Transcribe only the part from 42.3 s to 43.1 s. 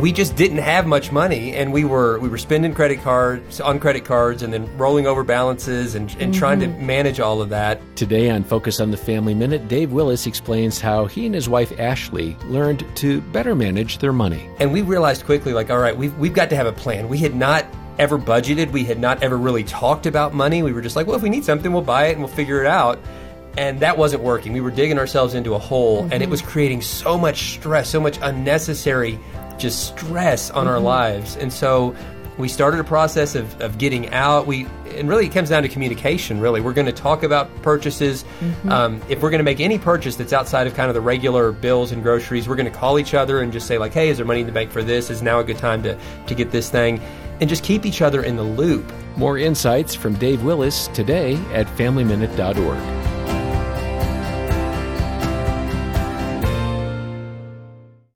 we're going to call